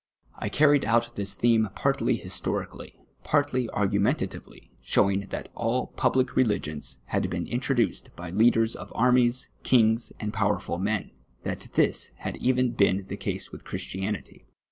[0.33, 6.97] I caiTied out this theme partly historically, partly argumenta tivcly, showing that all public religions
[7.05, 11.11] had been introduced by leaders of armies, kings, and powerful men;
[11.43, 14.47] that this had even been the case with Christianity.